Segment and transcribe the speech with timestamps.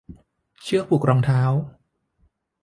[0.61, 1.41] เชือกผูกรองเท้า